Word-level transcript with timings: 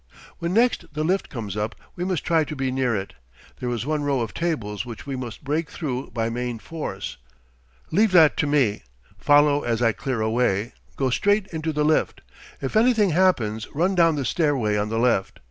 When 0.39 0.51
next 0.55 0.85
the 0.95 1.03
lift 1.03 1.29
comes 1.29 1.55
up, 1.55 1.75
we 1.95 2.03
must 2.03 2.23
try 2.25 2.43
to 2.45 2.55
be 2.55 2.71
near 2.71 2.95
it. 2.95 3.13
There 3.59 3.69
is 3.69 3.85
one 3.85 4.01
row 4.01 4.21
of 4.21 4.33
tables 4.33 4.83
which 4.83 5.05
we 5.05 5.15
must 5.15 5.43
break 5.43 5.69
through 5.69 6.09
by 6.09 6.27
main 6.27 6.57
force. 6.57 7.17
Leave 7.91 8.11
that 8.13 8.35
to 8.37 8.47
me, 8.47 8.81
follow 9.19 9.61
as 9.61 9.79
I 9.79 9.91
clear 9.91 10.19
a 10.19 10.29
way, 10.31 10.73
go 10.95 11.11
straight 11.11 11.45
into 11.53 11.71
the 11.71 11.85
lift. 11.85 12.21
If 12.63 12.75
anything 12.75 13.11
happens, 13.11 13.67
run 13.75 13.93
down 13.93 14.15
the 14.15 14.25
stairway 14.25 14.75
on 14.75 14.89
the 14.89 14.97
left. 14.97 15.39